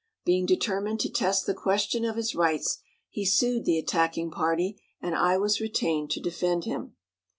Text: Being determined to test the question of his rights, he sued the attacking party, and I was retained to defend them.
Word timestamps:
Being 0.25 0.47
determined 0.47 0.99
to 1.01 1.11
test 1.11 1.45
the 1.45 1.53
question 1.53 2.05
of 2.05 2.15
his 2.15 2.33
rights, 2.33 2.79
he 3.11 3.23
sued 3.23 3.65
the 3.65 3.77
attacking 3.77 4.31
party, 4.31 4.81
and 4.99 5.13
I 5.13 5.37
was 5.37 5.61
retained 5.61 6.09
to 6.13 6.19
defend 6.19 6.63
them. 6.63 6.95